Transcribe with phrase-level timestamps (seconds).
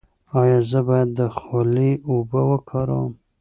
[0.39, 3.11] ایا زه باید د خولې اوبه وکاروم؟